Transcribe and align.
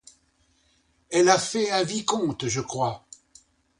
Elle 1.11 1.29
a 1.29 1.37
fait 1.37 1.69
un 1.69 1.83
vicomte, 1.83 2.47
je 2.47 2.61
crois. 2.61 3.05